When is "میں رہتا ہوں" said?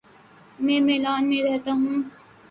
1.29-2.01